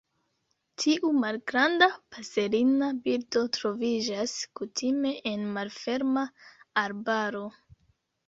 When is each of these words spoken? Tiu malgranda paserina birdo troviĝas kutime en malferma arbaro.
Tiu 0.83 1.09
malgranda 1.23 1.87
paserina 2.15 2.87
birdo 3.03 3.43
troviĝas 3.59 4.33
kutime 4.61 5.13
en 5.33 5.45
malferma 5.59 6.23
arbaro. 6.85 7.47